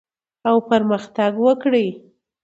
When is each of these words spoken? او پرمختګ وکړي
او 0.49 0.55
پرمختګ 0.69 1.33
وکړي 1.45 1.87